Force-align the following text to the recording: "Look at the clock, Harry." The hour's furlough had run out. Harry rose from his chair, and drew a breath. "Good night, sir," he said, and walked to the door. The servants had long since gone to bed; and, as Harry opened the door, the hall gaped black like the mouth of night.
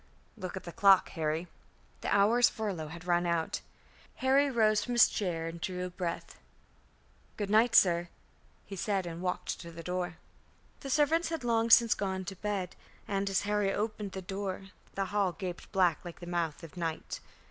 "Look 0.35 0.57
at 0.57 0.63
the 0.63 0.71
clock, 0.71 1.09
Harry." 1.09 1.45
The 2.01 2.07
hour's 2.11 2.49
furlough 2.49 2.87
had 2.87 3.05
run 3.05 3.27
out. 3.27 3.61
Harry 4.15 4.49
rose 4.49 4.83
from 4.83 4.95
his 4.95 5.07
chair, 5.07 5.45
and 5.45 5.61
drew 5.61 5.85
a 5.85 5.89
breath. 5.91 6.39
"Good 7.37 7.51
night, 7.51 7.75
sir," 7.75 8.09
he 8.65 8.75
said, 8.75 9.05
and 9.05 9.21
walked 9.21 9.59
to 9.59 9.71
the 9.71 9.83
door. 9.83 10.17
The 10.79 10.89
servants 10.89 11.29
had 11.29 11.43
long 11.43 11.69
since 11.69 11.93
gone 11.93 12.25
to 12.25 12.35
bed; 12.35 12.75
and, 13.07 13.29
as 13.29 13.41
Harry 13.41 13.71
opened 13.71 14.13
the 14.13 14.23
door, 14.23 14.69
the 14.95 15.05
hall 15.05 15.33
gaped 15.33 15.71
black 15.71 16.03
like 16.03 16.19
the 16.19 16.25
mouth 16.25 16.63
of 16.63 16.75
night. 16.75 17.19